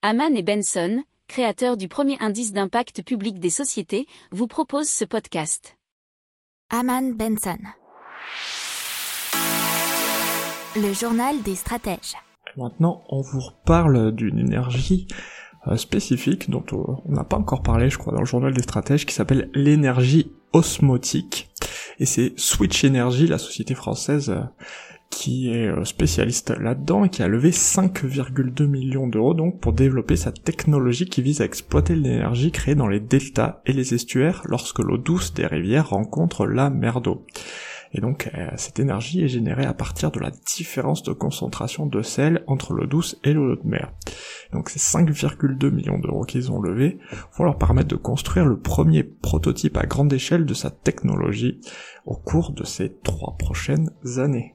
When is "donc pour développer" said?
29.34-30.16